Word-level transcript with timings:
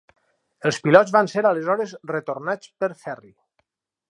Els 0.69 0.79
pilots 0.87 1.13
van 1.17 1.29
ser 1.33 1.43
aleshores 1.49 1.93
retornats 2.13 2.73
per 2.85 2.91
ferri. 3.03 3.31